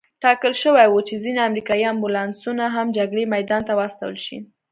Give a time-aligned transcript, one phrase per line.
[0.23, 4.37] ټاکل شوې وه چې ځینې امریکایي امبولانسونه هم جګړې میدان ته واستول شي.